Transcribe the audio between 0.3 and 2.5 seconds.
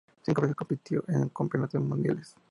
veces compitió en Campeonatos Mundiales.